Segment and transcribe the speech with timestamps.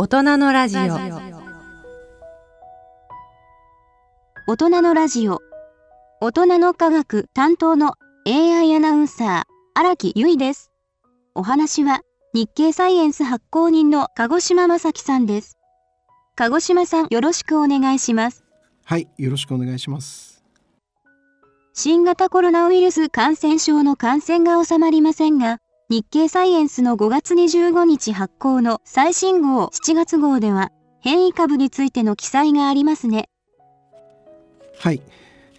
[0.00, 0.94] 大人のラジオ。
[4.46, 5.40] 大人のラジオ。
[6.20, 7.94] 大人の科学担当の
[8.24, 9.42] AI アナウンサー
[9.74, 10.70] 荒木由衣です。
[11.34, 15.58] お話は日経サイエンス発行人の鹿児島正樹さんです。
[16.36, 18.44] 鹿児島さんよろしくお願いします。
[18.84, 20.44] はいよろしくお願いします。
[21.74, 25.58] 新型コロナウイルス感染症の感染が収まりませんが
[25.90, 33.30] 日経サイエンスの5月25日発行の最新号7月号では変異株についての記載がありますね。
[34.78, 35.00] はい、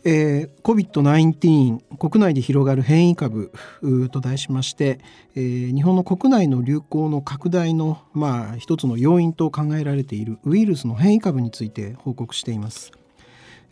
[0.04, 3.52] えー、COVID-19 国内で広がる変異株
[4.12, 5.00] と題しまして、
[5.36, 12.92] えー、日本の国内の流行の拡大の、まあ、一つの要因と考えられているウイルスの変異株について報告しています。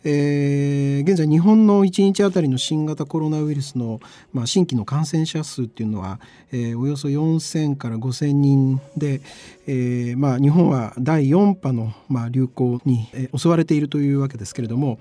[0.04, 4.00] えー、現在日本の1日あたりの新型コロナウイルスの、
[4.32, 6.20] まあ、新規の感染者数っていうのは、
[6.52, 9.20] えー、およそ4,000から5,000人で、
[9.66, 14.98] えーまあ、日本は第4波の、まあ、流行に、えー、襲われているというわけですけれども、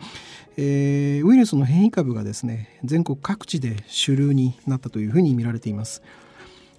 [0.57, 6.01] えー、ウイルスの変異株がですね全国各地で主流になったというふうに見られています。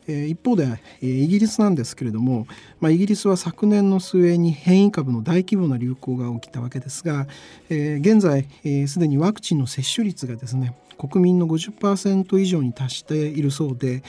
[0.09, 2.47] 一方で、イギリスなんですけれども、
[2.81, 7.27] まあ、イギリスは昨年の末に変異株の大規模な流行が起きたわけですが、
[7.69, 8.47] え現在
[8.87, 14.03] すで、にワクチンの接種率がですね国民の50%以上に達しているそうで、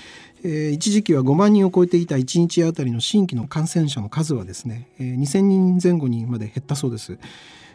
[0.43, 7.17] え、一時期は5万人を超えていた1日あたりの新規の感染者の数はですね、え、2000人前後にまで減ったそうです。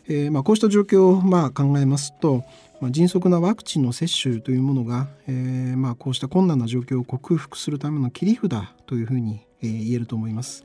[0.07, 2.45] えまあ、こうした状況をまあ考えますと、
[2.85, 8.53] まあ、迅速なワクチンの接種というものが、えーまあ、こうした困難な状況を克服するための切り札
[8.85, 10.65] というふうに、えー、言えると思います。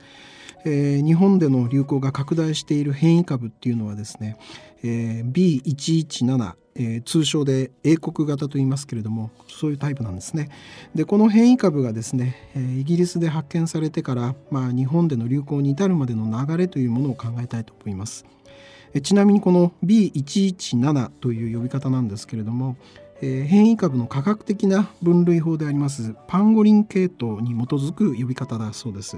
[0.65, 4.35] えー、日本での流行が拡大している変異株っていうのはですね、
[4.83, 10.49] え、B117、え、通称で英国型と言いますけれどもそういうタイプなんですね。
[10.93, 18.25] でこの変異株がですね、え、イギリスで発見されてから、まあ、日本での流行に至るまでの流れというものを考えたいと思います。
[19.01, 22.77] ちなみにこの B117 という呼び方なんですけれども、
[23.21, 29.17] えー、変異株の科学的な分類法でありますパンゴリン系統に基づく呼び方だそうです。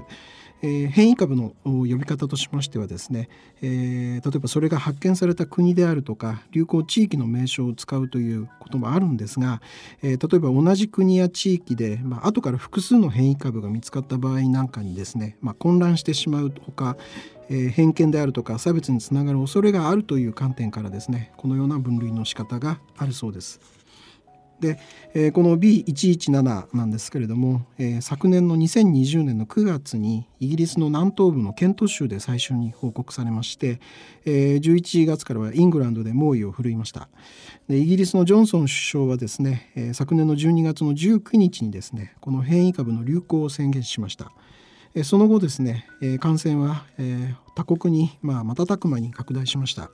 [0.64, 3.28] えー、変異株の呼び方としましてはですね、
[3.62, 9.60] えー、例えばそれが発見された国であるとか流行地域の名称を使うということもあるんですが、
[10.02, 16.96] えー、例えば同じ国や地域で、まあ後から複数の変異株が見つかった場合なんかにですね、まあ、混乱してしまうほか、
[17.52, 23.60] えー、偏見であるとか差別につながる恐れがあるという観点からですねこのような分類の仕方があるそうです。
[24.60, 24.78] で、
[25.12, 33.80] えー、この B117 なんですけれども、えー、昨年の2020年の9月にイギリスの南東部のケント州で最初に報告されまして、
[34.24, 37.08] えー、11月からはイングランドで猛威を振るいました
[37.68, 44.32] でイギリスのジョンソン首相はですね、えー、昨年の12月の19日にですねこの変異株の流行を宣言しました
[45.04, 45.86] その後ですね
[46.20, 46.84] 感染は
[47.54, 49.90] 他国にまあ瞬く間に拡大しました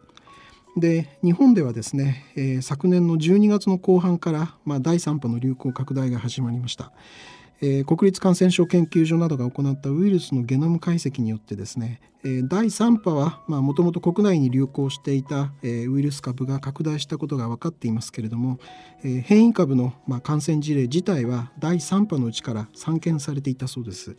[0.76, 6.92] で日本ではですね、昨年の12月の後半から、まあ、第3波の流行拡大が始まりました、
[7.60, 18.60] えー、国立感染症研究所などが行ったウイルスのゲノム解析によってですね、えー、第3波はもともと国内に流行していた、えー、ウイルス株が拡大したことが分かっていますけれども、
[19.02, 24.16] えー、変異株の、まあ、感染事例自体は第3波のうちから散見されていたそうです。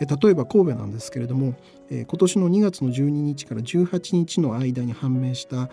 [0.00, 1.54] 例えば神戸なんですけれども
[1.90, 5.68] 今年の2月の12日から18日の間に判明した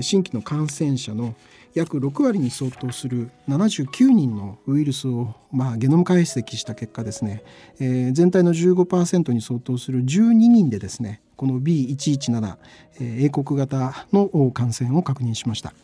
[0.00, 1.34] 新規の感染者の
[1.74, 7.42] 約6割に相当する79人のウイルスを、まあ、ゲノム解析した結果ですね、
[7.80, 12.56] え、全体の15%に相当する12人でですねこの B117、
[13.00, 15.74] え、英国型の感染を確認しました。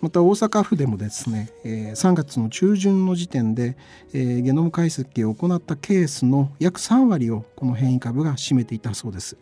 [0.00, 3.76] また大阪府でもですね、え3月の中旬の時点で、
[4.12, 9.36] ゲノム解析を行ったケースの約3割をこの変異株が占めていたそうです。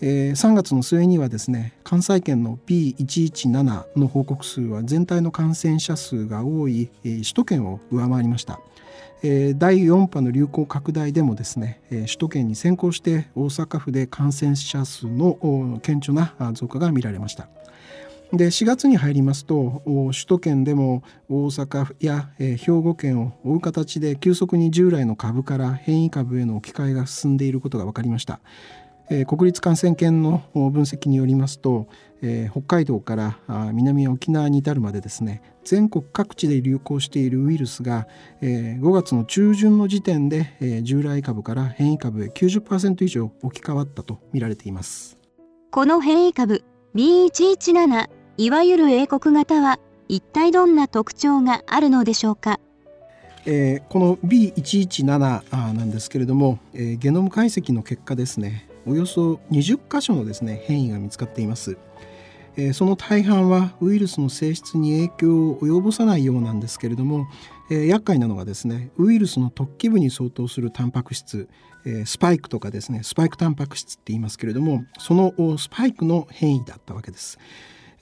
[0.00, 8.60] え3月の末にはですね関西圏の P117 の報告数は全体の感染者数が多い、首都圏を上回りました。
[9.22, 17.48] 第4波の流行拡大でもですね首都圏に先行して大阪府で感染者数の顕著な増加が見られました。
[18.36, 28.40] で4月に入りますと首都圏でも大阪や、兵庫県を追う形で急速に従来の株から変異株への置き換えが進んでいることが分かりました。
[29.26, 31.88] 国立感染研の分析によりますと、
[32.52, 33.38] 北海道から
[33.72, 38.08] 南沖縄に至るまでですね全国各地で流行しているウイルスが、
[38.40, 45.18] 5月の中旬の時点で、従来株から変異株へ90%以上置き換わったと見られています
[45.70, 46.64] この変異株
[46.94, 49.78] B117 いわゆる英国型は
[50.08, 52.58] 一体どんな特徴があるのでしょうか？
[53.46, 61.76] えー、この B117 なんですけれども、えー、ゲノム解析の結果ですねおよそ20箇所のですね変異が見つかっています。
[62.56, 67.26] えその大半はウイルスの性質に影響を及ぼさないようなんですけれども、
[67.68, 71.48] え厄介なのがですねウイルスの突起部に相当するタンパク質、
[71.84, 77.38] えスパイクとかですねスパイクタンパク質って言いますけれどもそのスパイクの変異だったわけです。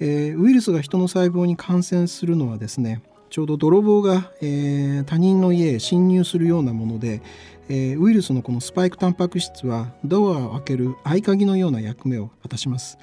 [0.05, 7.23] えウイルスが人の細胞に感染するのはですねちょうど泥棒が、えー、他人の家へ侵入するようなもので、
[7.69, 12.99] えー、ウイルスのこのスパイクタンパク質はドアを開ける合鍵のような役目を果たします。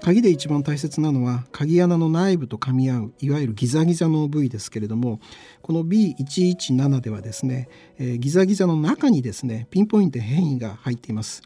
[0.00, 5.20] 鍵で一番大切なのは鍵穴の内部と噛み合ういわゆるギザギザの部位ですけれども
[5.60, 7.68] この B117 ではですね、
[7.98, 11.42] えー、ギザギザの中にですねピンポイント変異が入っています、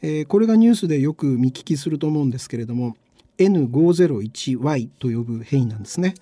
[0.00, 2.96] え、これがニュースでよく見聞きすると思うんですけれども
[3.38, 6.14] N501Y と呼ぶ変異なんですね、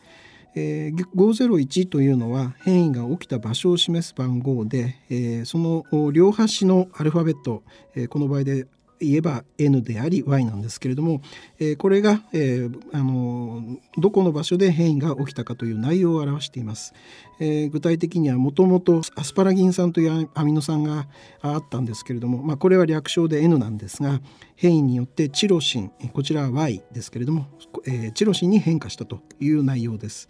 [0.55, 7.63] えー、501というのは変異が起きた場所を示す番号で、えー、その両端のアルファベット、
[7.95, 8.67] えー、この場合で
[9.01, 11.21] 言えば n であり y なんですけれども、
[11.59, 16.95] えー、これが、えー、あのどこの場所で変異が起きたかという内容を表しています。
[17.39, 21.07] えー、具体的にはもともとアスパラギン酸というアミノ酸が
[21.43, 24.21] あったんですけれども、まあ、これは略称で N なんですが
[24.55, 27.47] 変異によってチロシンこちらは Y ですけれども、
[27.87, 30.29] えー、チロシンに変化したという内容です。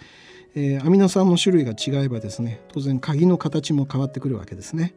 [0.57, 4.95] えー、アミノ酸の種類が違えばですね当然鍵の形も変わってくるわけですね。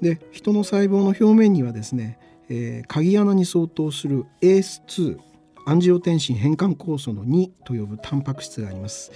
[0.00, 5.18] で人の細胞の表面にはですねえー、鍵穴に相当する ACE2
[5.68, 9.10] アンジオテンシン変換酵素の2と呼ぶタンパク質があります。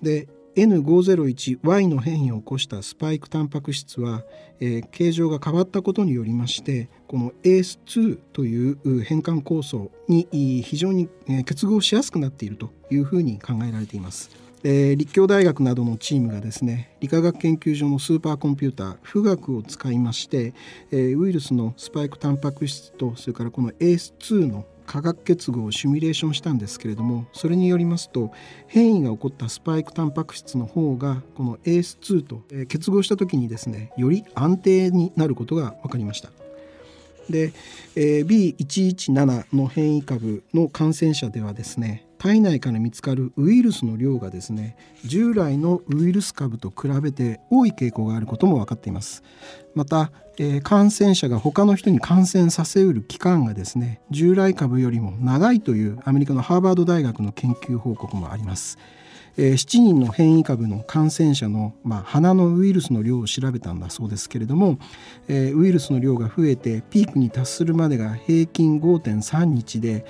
[0.00, 4.22] で N501Y の変異を起こしたスパイクタンパク質は、
[4.58, 10.26] えー、形状が変わったことによりましてこの ACE2 という変換酵素に
[10.62, 11.08] 非常に
[11.44, 14.45] 結合しやすくなっているというふうに考えられています。
[14.68, 20.54] えー、立教大学などのチームがですね理化学研究所のスーパーコンピューター富岳を使いまして、
[20.90, 28.32] えー、ウイルスのスパイクタンパク質とそれからこの ACE2 の化学結合をシミュレーションしたんですけれどもそれによりますと
[28.66, 36.30] 変異が起こったスパイクタンパク質の方がこの ACE2 と結合した時にですねより安定になることが分かりました。
[37.30, 37.52] で、
[37.94, 49.22] えー、B117 の変異株の感染者ではですね体内から見つかるウイルスの量がですね従来のウイルス株と比べて多い傾向があることも分かっています。
[49.74, 58.78] また、えー、感染者が他の人に感染させうる期間がですね従来株よりも長いというアメリカのハーバード大学の研究報告もあります。
[59.38, 64.78] えー、7人の変異株の感染者の、まあ、鼻のウイルスの量を調べたんだそうですけれども、
[65.28, 70.04] ウイルスの量が増えてピークに達するまでが平均5.3日で、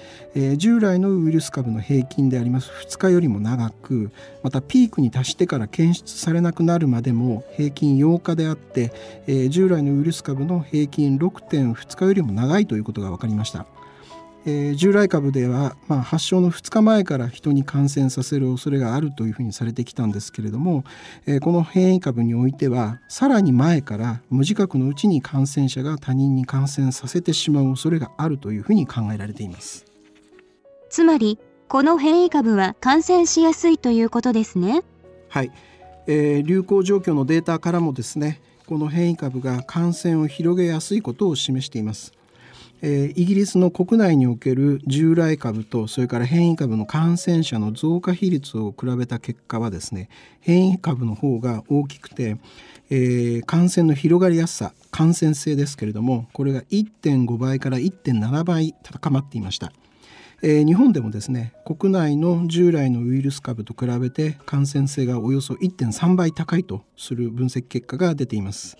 [0.56, 4.10] 従来のウイルス株の平均であります2日よりも長く
[4.42, 8.92] またピークに達してから検出されなくなるまでも平均8日であって、
[9.48, 13.66] 従来のウイルス株の平均6.2日よりも長いということが分かりました。
[14.48, 20.84] えー、従来株では、まあ、発症の2日前から人に感染させる恐れがあるというふうにされてきたんですけれども、
[21.26, 29.84] えー、この変異株においてはさらに前から無自覚のうちに感染者が他人に感染させてしまう恐れがあるというふうに考えられています。
[30.90, 34.82] つまりこの変異株は感染しやすいということですね。
[35.28, 35.50] はい、
[36.06, 42.12] えー、流行状況のデータからもですねこの変異株が感染を広げやすいことを示しています
[42.82, 50.08] えー、イギリスの国内における従来株とそれから変異株の感染者の増加比率を比べた結果はですね
[50.40, 52.36] 変異株の方が大きくて、
[52.90, 59.72] えー、感染の広がりやすさ感染性ですけれどもこれが1.5倍から1.7倍高まっていました。
[60.42, 68.76] えー、日本でもですね国内の従来のウイルス株と比べて感染性がおよそ1.3倍高いとする分析結果が出ています。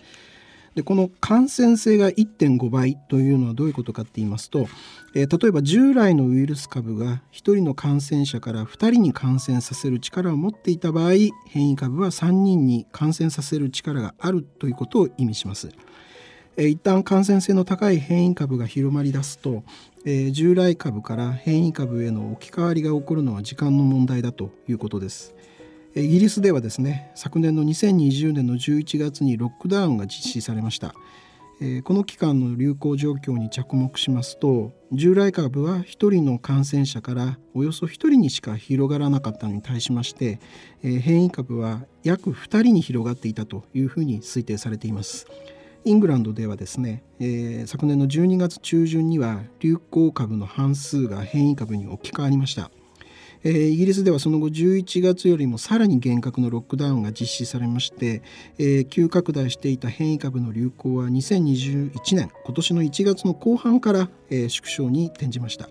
[0.77, 4.69] でこの感染性が1.5倍というのはどういうことかって言いますと、
[5.15, 11.13] えー、例えば従来のウイルス株が1人の感染者から2人に感染させる力を持っていた場合
[11.47, 15.71] 変異株は3人に感染させる力があるということを意味します。
[16.59, 19.65] えー、一旦感染性の高い変異株が広まり出すと、
[20.05, 25.35] えー、従来株から変異株への置き換わりが起こるのは時間の問題だということです。
[25.99, 30.95] イギリスではですね昨年の2020年の11月にロックダウンが実施されました、
[31.85, 40.39] この期間の流行状況に着目しますと従来株は1人の感染者からおよそ1人にしか広がらなかったのに対しまして、
[40.83, 45.27] 変異株は約2人に広がっていたというふうに推定されています。
[45.87, 52.71] イングランドではですね、えー、昨年の12月中旬には流行株の半数が変異株に置き換わりました。
[53.47, 58.23] えー、イギリスではその後11月よりもさらに厳格のロックダウンが実施されまして、
[58.59, 65.69] えー、急拡大していた変異株の流行は2021年今年の1月の後半から、えー、縮小に転じました。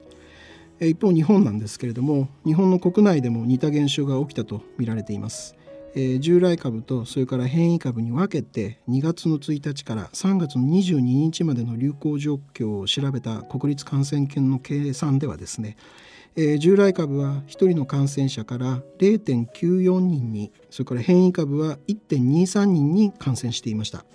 [0.80, 5.58] 一方日本なんですけれども日本の国内でも似た現象が起きたと見られています。
[5.96, 15.76] え従来株とそれから変異株に分けて2月の1日から3月の22日までの流行状況を調べた国立感染研の計算ではですね、
[16.38, 24.06] え従来株は1人の感染者から0.94人にそれから変異株は1.23人に感染していました。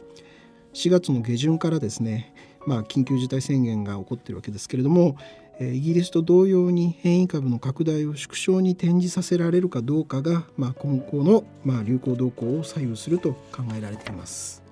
[0.75, 2.35] 4月の下旬からですね
[2.67, 5.17] まあ緊急事態宣言が起こっているわけですけれども
[5.61, 14.63] イギリスと同様に変異株の拡大を縮小に転じさせられるかどうかが、まあ、今後の、まあ、流行動向を左右すると考えられています。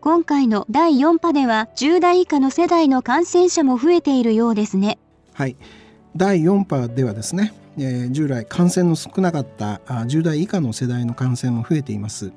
[0.00, 4.98] 今回の第4波では10代以下の世代の感染者も増えているようですね。
[5.34, 5.56] はい
[6.16, 12.32] 第4波ではですね、えー、従来感染の少なかった10代以下の世代の感染も増えています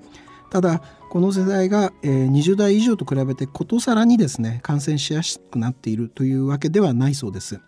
[0.49, 7.59] ただこの世代が、えー、20代以上と比べてことさらにですね感染しやすくなっているというわけではないそうです。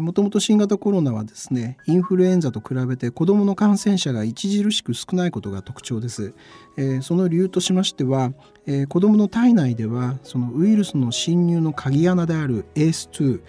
[0.00, 6.32] もともと新型コロナはですねインフルエンザと比べて子どもの感染者が著しく少ないことが特徴です、
[6.78, 8.32] えー、その理由としましては、
[8.66, 13.42] えー、子どもの体内ではそのウイルスの侵入の鍵穴である ACE2、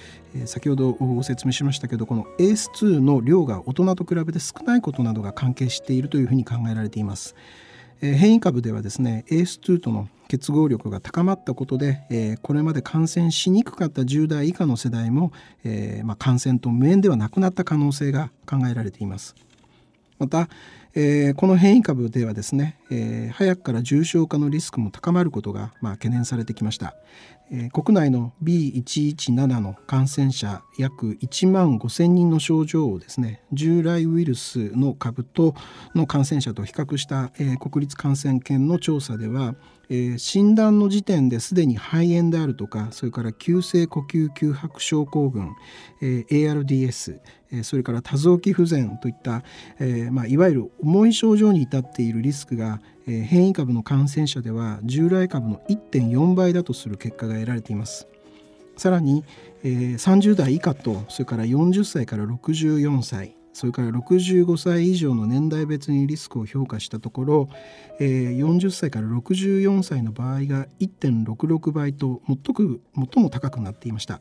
[0.45, 7.35] 先ほどご説明しましたけどこの ACE2 の量が大人と比べて少ないことなどが関係しているというふうに考えられています
[8.01, 15.31] 変異株ではですね ACE2 との結合力が高まったことで、これまで感染しにくかった10代以下の世代も、
[16.17, 19.35] 感染と無縁ではなくなった可能性が考えられています。
[20.17, 20.49] また、
[20.97, 26.95] えー、この変異株ではですね、え、早くから重症化のリスクも高まることが、ま、懸念されてきました、
[27.51, 35.55] えー、国内の B117 の感染者約1万5千人の症状をですね従来ウイルスの株と
[35.93, 39.55] の感染者と比較した、えー、国立感染研の調査では
[39.89, 45.55] えー、診断の時点ですでに肺炎であるとかそれから急性呼吸窮迫症候群、
[46.01, 47.19] えー、ARDS、
[47.51, 49.43] え、それから多臓器不全といった、
[49.79, 58.07] えまあ、いわゆる重い症状に至っているリスクが、え、変異株の感染者では従来株の1.4倍だとする結果が得られています。
[58.77, 59.23] さらに、
[59.63, 67.49] えー、30代以下とそれから40歳から64歳それから65歳以上の年代別にリスクを評価したところ、
[68.01, 74.19] えー、40歳から64歳の場合が1.66倍と最も高くなっていました。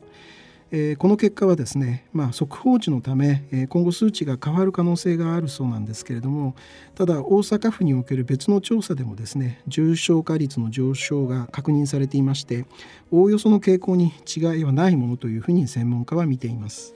[0.71, 6.55] えー、この結果はですね、まあ、速報値のため、えー、今後数値が変わる可能性があるそうなんですけれども
[6.95, 12.65] ただ大阪府における別の調査でもですね重症化率の上昇が確認されていまして
[13.11, 16.95] おおよその傾向に違いはないものというふうに専門家は見ています。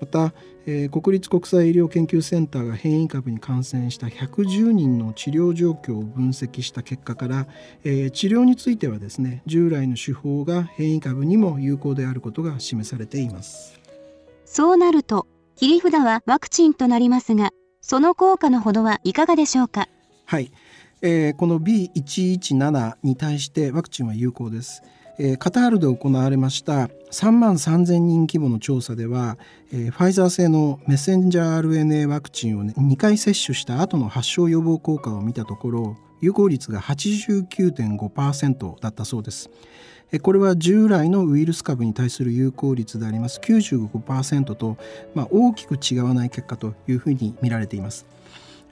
[0.00, 0.32] また、
[0.66, 7.46] えー、国立国際医療研究センターが変異株に感染した110人の治療状況を分析した結果から、
[7.84, 13.78] えー、治療についてはですね従来の手法が変異株にも有効であることが示されています。
[14.44, 15.26] そうなると
[15.56, 17.50] 切り札はワクチンとなりますが
[17.80, 19.88] その効果のほどはいかがでしょうか？
[20.24, 20.52] はい、
[21.02, 24.82] えー、この B117 に対してワクチンは有効です
[25.38, 29.36] カタールで行われました3万3000人規模の調査では、
[29.70, 39.50] ファイザー製のメッセンジャー RNA ワクチンを、2回接種した後の発症予防効果を見たところ有効率が89.5%だったそうです。
[40.22, 44.78] これは従来のウイルス株に対する有効率であります95%と、
[45.14, 48.06] まあ、大きく違わない結果というふうに見られています。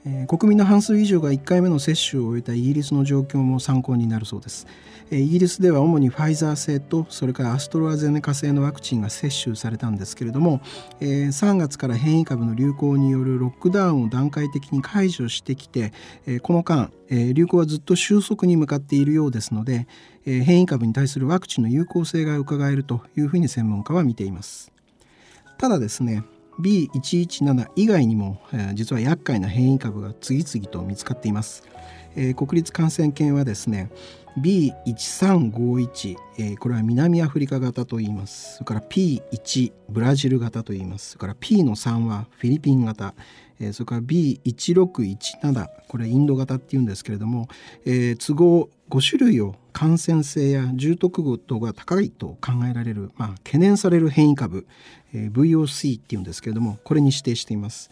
[0.05, 4.67] え国民の半数以上が1回目の接種を終えたイギリスの状況も参考になるそうです
[5.11, 5.19] え。
[5.19, 10.61] イギリスでは主にファイザー製とそれからアストロアゼネカ製のワクチンが接種されたんですけれども
[10.99, 15.93] え3月から変異株の流行によるロックダウンを段階的に解除してきて
[16.25, 19.87] えこの間え流行はずっと収束に向かっているようですので
[20.25, 24.71] え変異株に対するワクチンの有効性が伺えるというふうに専門家は見ています。
[25.57, 26.23] ただですね
[26.59, 28.41] B117 以外にも、
[28.73, 31.63] 実は厄介な変異株が次々と見つかっています。
[32.35, 33.91] 国立感染研はですね
[34.39, 38.57] B1351、えー、これは南アフリカ型と言います。
[38.57, 41.11] それから P1 ブラジル型と言います。
[41.11, 43.15] それから P の3はフィリピン型、
[43.59, 47.47] えー、それから B1617 これインド型っていうんですけれども、
[47.85, 54.67] えー、都合5種類を感染性や重篤度が高いと考えられる、まあ、懸念される変異株、
[55.13, 57.89] えー、VOC っていうんですけれどもこれに指定しています。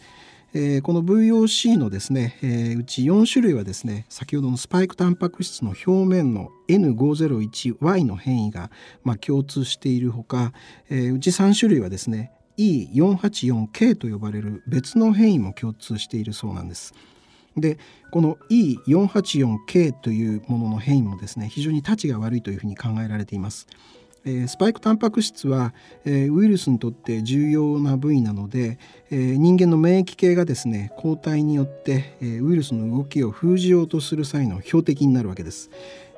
[0.54, 8.70] えー、この VOC のですね、えー、うち4種類はですね先ほどのスパイクタンパク質の表面の N501Y の変異が、
[9.04, 10.52] まあ、共通しているほか、
[10.88, 16.94] えー、うち3種類はですね E484K と呼ばれる別の変異も共通しているそうなんです。
[17.56, 17.78] で
[18.10, 23.66] この E484K というものの変異もですね非常にたちが悪いというふうに考えられています。
[24.26, 25.72] えスパイクタンパク質は、
[26.04, 28.78] えウイルスにとって重要な部位なので、
[29.10, 35.70] え人間の免疫系がですね抗体によって、えウイルスの動きを封じようとする際の標的になるわけです。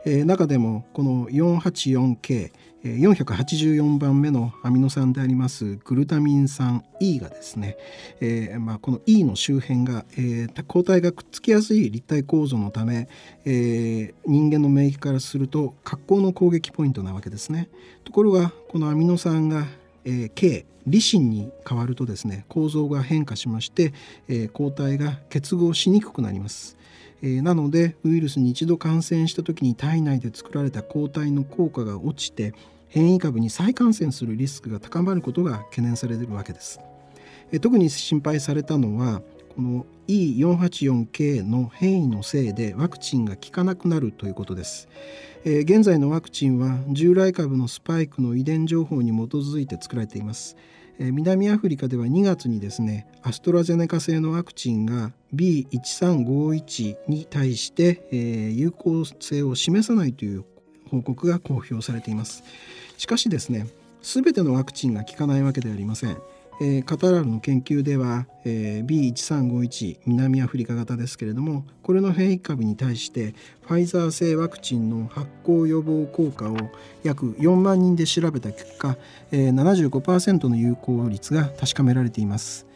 [0.06, 2.52] え中でもこの 484K
[2.84, 7.76] 484番目のアミノ酸でありますグルタミン酸 E がですね、
[8.20, 13.08] えーまあ、この E の周辺が、えー、抗体がくっつきやすい立体構造のため、
[13.44, 17.68] えー、人間の免疫からすると格好の攻撃ポイントなわけですね。
[18.04, 19.66] ところがこのアミノ酸が、
[20.04, 23.92] えー、K リシンに変わるとですね構造が変化しまして、
[24.28, 26.77] えー、抗体が結合しにくくなります。
[27.22, 32.54] えー、なのでウイルスに一度感染した時に体内で作られた抗体の効果が落ちて
[32.88, 36.80] 変異株に再感染するリスクが高まることが懸念されているわけです。
[37.52, 39.22] えー、特に心配されたのは
[39.54, 44.88] この E484K の変異のせいでワクチンが効かなくなるということです。
[45.44, 50.56] えー、現在のワクチンは従来株のスパイクの遺伝情報に基づいて作られています。
[50.98, 60.44] 南アフリカでは2月にですねアストラゼネカ製のワクチンが B1351 に対して、え、有効性を示さないという
[60.90, 62.42] 報告が公表されています。
[62.96, 63.66] しかしですね
[64.02, 66.18] 全てのワクチンが効かないわけではありません。
[66.60, 76.56] えー、カタラルの研究では、えー、B1351 南アフリカ型ですけれどもこれの変異株に対してファイザー製ワクチンの発酵予防効果を
[77.04, 78.96] 約4万人で調べた結果、
[79.30, 82.68] えー、75%の有効率が確かめられています。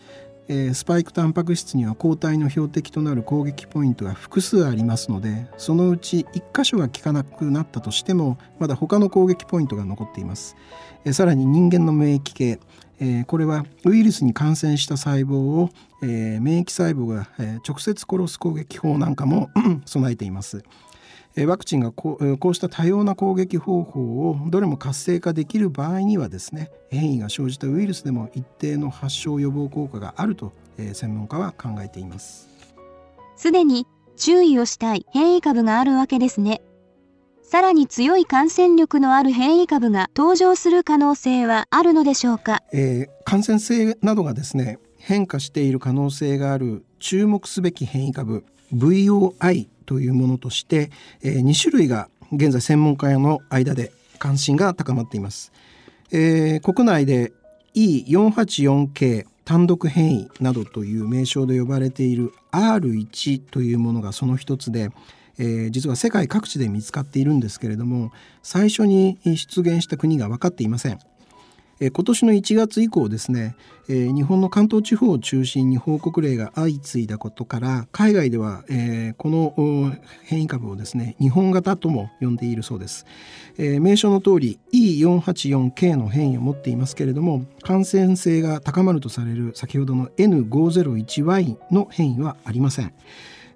[0.74, 10.56] スパイクタンパク質には抗体の標的となる攻撃ポイントが複数ありますのでそのうち1箇所が効かなくなったとしてもまだ他の攻撃ポイントが残っています
[11.12, 12.58] さらに人間の免疫系
[13.02, 15.70] えー、これはウイルスに感染した細胞を、
[16.04, 19.50] えー、免疫細胞が、えー、直接殺す攻撃法なんかも
[19.86, 20.62] 備えています。
[21.46, 32.50] ワクチンがこうこうした多様な攻撃方法をどれも活性化できる場合にはですね変異が生じたウイルスでも一定の発症予防効果があると、えー、専門家は考えています
[33.34, 33.86] すでに
[34.18, 36.60] 注意をしたい変異株があるわけですね
[37.52, 50.90] さらに強い感染力のある変異株が登場する可能性はあるのでしょうか、えー、感染性などがですね変化している可能性がある注目すべき変異株 VOI というものとして、
[51.22, 55.52] えー、2種類が現在専門家の間で関心が高まっています、
[56.10, 57.34] えー、国内で
[57.74, 64.88] E484K 単独変異などという名称で呼ばれている R1 というものがその一つで
[65.42, 68.12] えー、実は世界各地で見つかっているんですけれども
[68.44, 71.00] 最初に出現した国が分かっていません。
[71.80, 73.56] え今年の1月以降ですね、
[73.88, 83.04] え日本の関東地方を中心に報告例が相次いだことから海外では、えこの変異株をですね日本型とも呼んでいるそうです、
[83.58, 92.94] え名称の通り E484K の変異を持っていますけれども感染性が高まるとされる先ほどの N501Y の変異はありません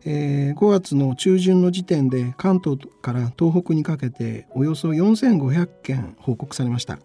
[0.08, 6.98] えー、5月の中旬の時点で関東から東北にかけておよそ4500件報告されました。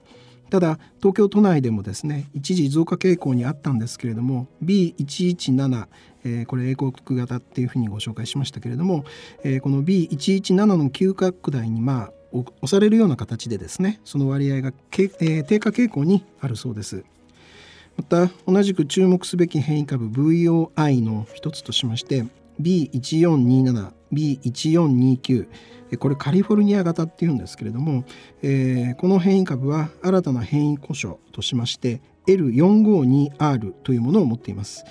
[0.51, 5.87] ただ東京都内でもですね一時増加傾向にあったんですけれども B117
[6.23, 9.05] えー、これ英国型っていうふうにご紹介しましたけれども、
[9.43, 17.03] えー、この B117 の急拡大にまあ押されるような形でですねその割合がけ、えー、低下傾向にあるそうです。
[17.97, 22.25] また同じく注目すべき変異株 VOI の一つとしまして
[22.59, 25.47] B1427、B1429
[25.99, 28.05] これカリフォルニア型っていうんですけれども、
[28.41, 34.85] えー、この変異株は新たな変異故障としまして L452R というものを持っています。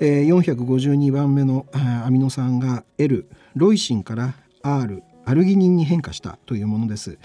[0.00, 7.18] えー、452番目のアミノ酸が L ロイシンから R アルギニンに変化したというものです。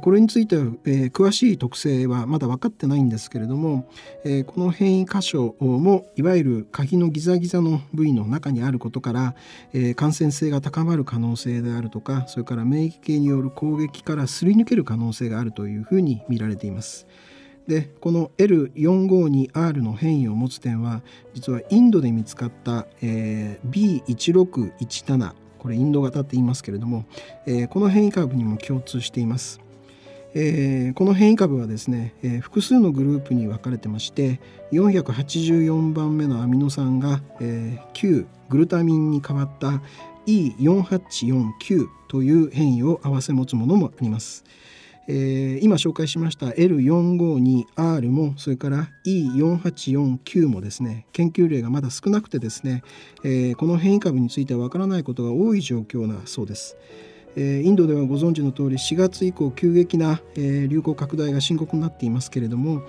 [0.00, 3.88] これについては、え詳しい特性はまだ分かってないんですけれども、
[4.24, 9.34] えこの変異箇所もいわゆる鍵のギザギザの部位の中にあることから、
[9.72, 17.06] え感染性が高まる可能性であるとかそれから免疫系による攻撃からすり抜ける可能性があるというふうに見られています。
[17.66, 21.02] でこの L452R の変異を持つ点は
[21.32, 27.04] 実はインドで見つかった、えー、B1617 これインド型って言いますけれども、
[27.46, 29.60] えー、この変異株にも共通しています。
[30.34, 34.40] えー、この変異株はですね、えー、複数のグループに分かれてまして
[34.72, 39.80] 484番目のアミノ酸が、えー、旧グルタミンに変わった
[40.26, 44.44] E4849 という変異を併せ持つものもあります。
[45.08, 52.82] えー、今紹介しました L452R もそれから E4849 もですね研究例がまだ少なくてですね、
[53.24, 56.76] えー、この変異株についてはわからないことが多い状況なそうです。
[57.34, 62.82] インドではご存知の通り4月以降急激な流行拡大が深刻になっていますけれども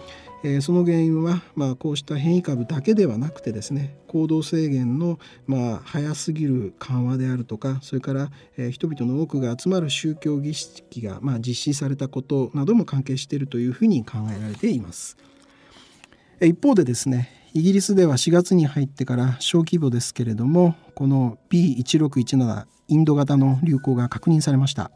[0.43, 15.17] えその原因はまあこうした変異株だけではなくてですね行動制限のまあ早すぎる緩和であるとかそれからえ人々の多くが集まる宗教儀式がまあ実施されたことなども関係しているというふうに考えられています。
[16.41, 24.91] 一方でですねイギリスでは4月に入ってから小規模ですけれどもこの B1617 インド型の流行が確認されました、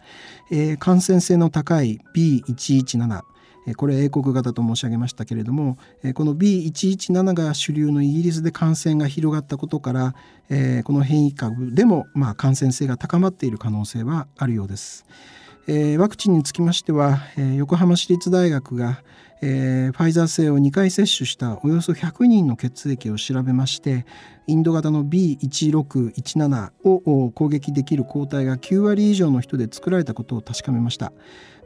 [0.51, 3.21] えー、感染性の高い B117
[3.75, 5.77] これ英国型と申し上げましたけれども
[6.13, 10.15] この B117 が主流のイギリスで感染が広がったことから
[10.83, 15.05] この変異株でもま感染性が高まっている可能性はあるようです。
[15.97, 17.19] ワクチンにつきましては
[17.57, 19.03] 横浜市立大学が
[19.41, 24.05] えー、ファイザー製を2回接種したおよそ100人の血液を調べまして
[24.47, 31.13] インド型の B1617 を攻撃できる抗体が9割以上の人で作られたことを確かめました、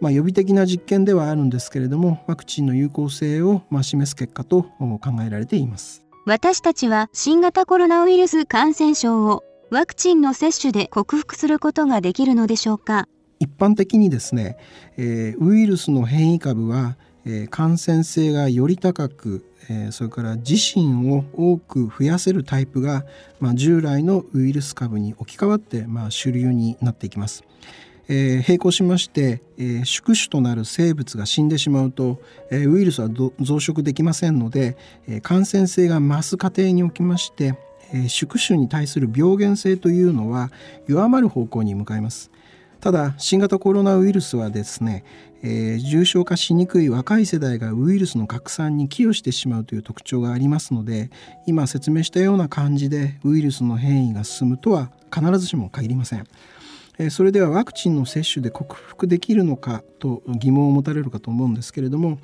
[0.01, 6.03] まあ、予備的な実験ではあるんですけれどもワクチンの有効性をまあ示す結果と考えられています。
[6.25, 13.07] 私たちは新型コロナウイルス感染症をワクチンの接種で克服することができるのでしょうか？
[13.39, 14.57] 一般的にですね、
[14.97, 23.05] えー、ウイルスの変異株はえ感染性がより高く、えそれから自身を多く増やせるタイプが、
[23.39, 27.43] ま、従来のウイルス株に置き換わって、ま、主流になっていきます。
[28.07, 34.75] え、並行しまして、え、宿主となる生物が死んでしまうと、え、ウイルスは増殖できませんので、
[35.07, 37.55] え、感染性が増す過程におきまして、
[37.93, 40.51] え、宿主に対する病原性というのは
[40.87, 42.31] 弱まる方向に向かいます。
[42.81, 45.03] ただ新型コロナウイルスはですね、
[45.43, 51.11] えー、重症化しにくい若い世代がウイルスの拡散に寄与してしまうという特徴がありますので
[51.45, 56.27] 今説明したような感じでウイルスの変異が進むとは必ずしも限りません。
[57.09, 62.19] それではワクチンの接種で克服できるのかと疑問を持たれるかと思うんですけれども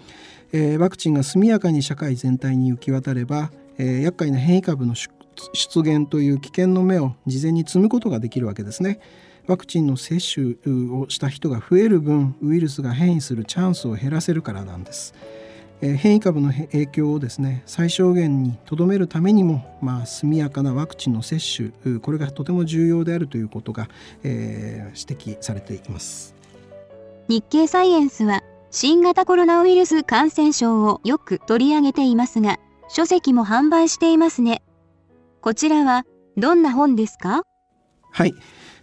[0.78, 9.00] ワクチンが速やかに社会全体に行き渡れば厄介な変異株の出現という危険の目を事前に積むことができるわけですね。
[9.48, 10.56] ワクチンの接種
[10.92, 15.14] をした人が増える分ウイルスが変異するチャンスを減らせるからなんです。
[15.80, 23.88] 変異株の影響をですね最小限にとどめるためにも、まあ、速やかなワクチンの接種これがとても重要であるということが、
[24.24, 26.34] えー、指摘されています。
[27.28, 32.58] 日経サイエンスは新型コロナウイルス感染症をよく取り上げていますが
[32.90, 34.64] 書籍も販売していますね。
[35.42, 36.06] こちらは
[36.38, 37.44] どんな本ですか？
[38.12, 38.34] はい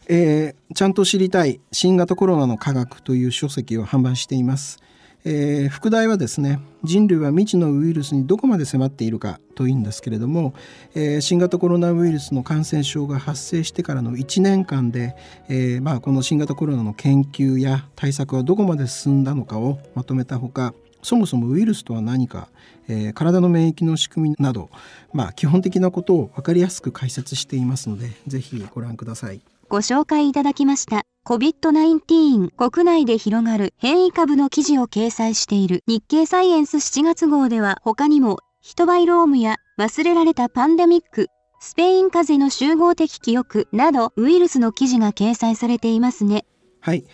[0.08, 4.78] えー、ちゃんと知りたい新型コロナの科学という書籍を販売しています。
[5.26, 10.52] えー、副題はですね人類は未知のウイルスにどこまで迫っているかというんですけれども、
[10.94, 15.16] えー、新型コロナウイルスの感染症が発生してからの1年間で、
[15.48, 22.48] えー、まあ、この新型コロナの研究や対策はどこまで進んだのかをまとめたほかそもそもウイルスとは何か、
[22.88, 24.70] え、体の免疫の仕組みなど、
[25.12, 29.53] まあ、基本的なことを分かりやすく解説していますのでぜひご覧ください。
[29.74, 41.26] ご紹介いただきました COVID-19 国内で広がる変異株の記事を掲載している日経サイエンス7月号では他にもヒトバイロームや忘れられたパンデミック
[41.58, 46.44] スペイン風邪の集合的記憶などウイルスの記事が掲載されていますね。
[46.78, 47.04] はい。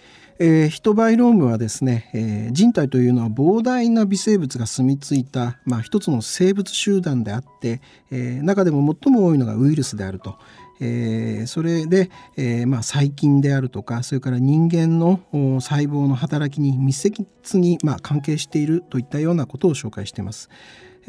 [0.42, 10.38] えー、ヒトバイロームはですね、えー、人体というのは膨大な微生物が住み着いた、まあ、一つの生物集団であって、えー、中でも最も多いのがウイルスであると。
[10.81, 20.49] えー、それで、えーまあ、細菌であるとかそれから人間の細胞の働きに密接に、まあ、関係しているといったようなことを紹介しています。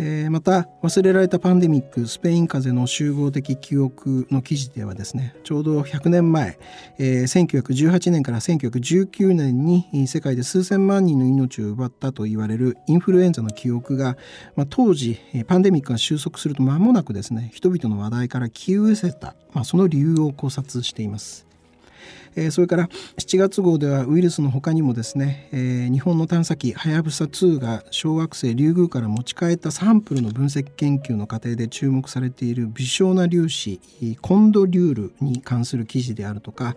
[0.03, 6.57] え、また忘れられたパンデミックスペイン風邪の集合的記憶の記事ではですねちょうど100年前、
[6.97, 14.17] えー、1918年から1919年に世界で数千万人の命を奪ったと言われるインフルエンザの記憶が、
[14.55, 21.50] まあ、当時パンデミックが収束すると間もなくですね人々の話題から消え失せた、まあ、その理由を考察しています。
[22.35, 33.79] えー、それから7月号ではウイルスの他にもですね、えー、日本の探査機はやぶさ2が小惑星リュウグウから持ち帰ったサンプルの分析研究の過程で注目されている微小な粒子
[34.21, 36.75] コンドリュールに関する記事であるとか、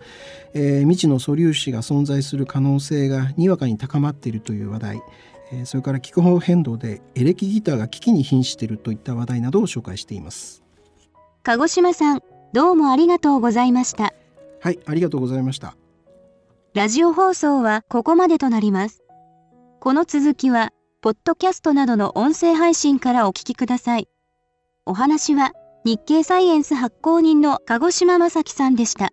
[0.53, 5.01] えー、未知の素粒子が存在する可能性がにわかに高まっているという話題
[5.65, 10.63] それから気候変動でエレキギターが危機に瀕しているといった話題などを紹介しています。
[11.43, 12.21] 鹿児島さん
[12.53, 14.13] どうもありがとうございました。
[14.65, 15.77] はい、ありがとうございました。
[16.73, 19.03] ラジオ放送はここまでとなります。
[19.79, 24.09] この続きは、ポッドキャストなどの音声配信からお聞きください。
[24.87, 25.51] お話は、
[25.83, 29.11] 日経サイエンス発行人の鹿児島正樹さんでした。